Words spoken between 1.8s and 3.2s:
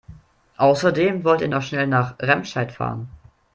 nach Remscheid fahren